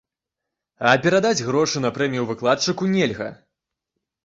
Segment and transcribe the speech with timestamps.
[0.91, 3.31] А перадаць грошы на прэмію выкладчыку нельга.